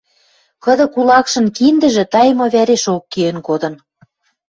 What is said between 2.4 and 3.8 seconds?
вӓрешок киэн кодын